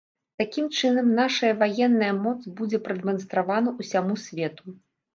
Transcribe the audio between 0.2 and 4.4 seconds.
Такім чынам, нашая ваенная моц будзе прадэманстравана ўсяму